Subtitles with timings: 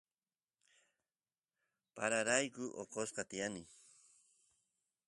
[1.95, 3.63] pararayku oqosqa tiyani